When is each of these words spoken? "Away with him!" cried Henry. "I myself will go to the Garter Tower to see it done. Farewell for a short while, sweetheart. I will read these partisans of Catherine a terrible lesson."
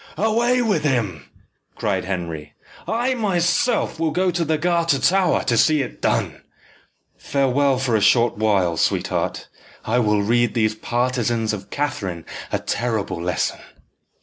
"Away 0.17 0.63
with 0.63 0.83
him!" 0.83 1.29
cried 1.75 2.05
Henry. 2.05 2.53
"I 2.87 3.13
myself 3.13 3.99
will 3.99 4.09
go 4.09 4.31
to 4.31 4.43
the 4.43 4.57
Garter 4.57 4.97
Tower 4.97 5.43
to 5.43 5.55
see 5.55 5.83
it 5.83 6.01
done. 6.01 6.41
Farewell 7.19 7.77
for 7.77 7.95
a 7.95 8.01
short 8.01 8.35
while, 8.35 8.77
sweetheart. 8.77 9.47
I 9.85 9.99
will 9.99 10.23
read 10.23 10.55
these 10.55 10.73
partisans 10.73 11.53
of 11.53 11.69
Catherine 11.69 12.25
a 12.51 12.57
terrible 12.57 13.21
lesson." 13.21 13.59